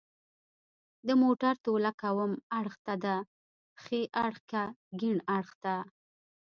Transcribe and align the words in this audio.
د 1.07 1.09
موټر 1.21 1.53
توله 1.65 1.91
کوم 2.01 2.31
اړخ 2.59 2.75
ته 2.85 2.93
ده 3.03 3.15
ښي 3.81 4.01
اړخ 4.25 4.37
که 4.51 4.63
کیڼ 4.99 5.17
اړخ 5.37 5.49
ته 5.63 5.75